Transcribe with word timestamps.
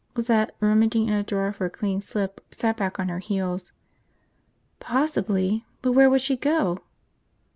Lizette, 0.15 0.55
rummaging 0.59 1.09
in 1.09 1.13
a 1.13 1.21
drawer 1.21 1.53
for 1.53 1.65
a 1.65 1.69
clean 1.69 2.01
slip, 2.01 2.41
sat 2.49 2.75
back 2.75 2.99
on 2.99 3.07
her 3.09 3.19
heels. 3.19 3.71
"Possibly. 4.79 5.63
But 5.83 5.91
where 5.91 6.09
would 6.09 6.21
she 6.21 6.35
go?" 6.35 6.79